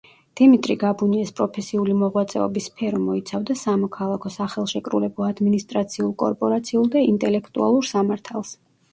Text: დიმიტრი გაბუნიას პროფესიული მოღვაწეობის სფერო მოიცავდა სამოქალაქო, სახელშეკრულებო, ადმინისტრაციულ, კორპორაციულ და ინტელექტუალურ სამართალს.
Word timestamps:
დიმიტრი 0.39 0.75
გაბუნიას 0.83 1.31
პროფესიული 1.39 1.97
მოღვაწეობის 1.97 2.69
სფერო 2.69 3.01
მოიცავდა 3.01 3.55
სამოქალაქო, 3.63 4.31
სახელშეკრულებო, 4.35 5.27
ადმინისტრაციულ, 5.33 6.09
კორპორაციულ 6.23 6.89
და 6.97 7.05
ინტელექტუალურ 7.11 7.87
სამართალს. 7.91 8.55